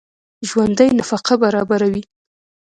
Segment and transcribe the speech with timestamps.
[0.49, 2.01] ژوندي نفقه برابروي